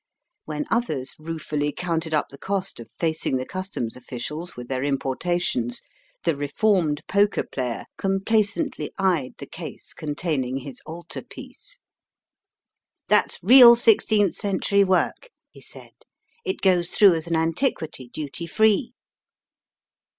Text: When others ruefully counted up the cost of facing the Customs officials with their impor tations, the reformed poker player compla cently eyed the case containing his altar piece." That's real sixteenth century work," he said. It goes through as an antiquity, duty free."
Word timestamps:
When 0.45 0.65
others 0.71 1.13
ruefully 1.19 1.71
counted 1.71 2.11
up 2.11 2.29
the 2.31 2.37
cost 2.39 2.79
of 2.79 2.89
facing 2.89 3.37
the 3.37 3.45
Customs 3.45 3.95
officials 3.95 4.57
with 4.57 4.67
their 4.67 4.81
impor 4.81 5.15
tations, 5.15 5.83
the 6.25 6.35
reformed 6.35 7.03
poker 7.07 7.43
player 7.43 7.85
compla 7.99 8.23
cently 8.39 8.89
eyed 8.97 9.35
the 9.37 9.45
case 9.45 9.93
containing 9.93 10.57
his 10.57 10.81
altar 10.87 11.21
piece." 11.21 11.77
That's 13.09 13.43
real 13.43 13.75
sixteenth 13.75 14.33
century 14.33 14.83
work," 14.83 15.29
he 15.51 15.61
said. 15.61 15.91
It 16.43 16.61
goes 16.61 16.89
through 16.89 17.13
as 17.13 17.27
an 17.27 17.35
antiquity, 17.35 18.07
duty 18.07 18.47
free." 18.47 18.93